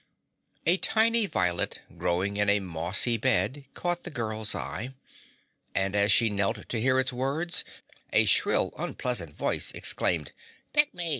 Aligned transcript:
A 0.65 0.77
tiny 0.77 1.27
violet 1.27 1.83
growing 1.95 2.37
in 2.37 2.49
a 2.49 2.59
mossy 2.59 3.17
bed 3.17 3.65
caught 3.75 4.01
the 4.03 4.09
girl's 4.09 4.55
eye, 4.55 4.95
and 5.75 5.95
as 5.95 6.11
she 6.11 6.27
knelt 6.27 6.67
to 6.69 6.81
hear 6.81 6.97
its 6.99 7.13
words, 7.13 7.63
a 8.11 8.25
shrill, 8.25 8.73
unpleasant 8.79 9.35
voice 9.37 9.71
exclaimed, 9.73 10.31
"Pick 10.73 10.91
me! 10.95 11.09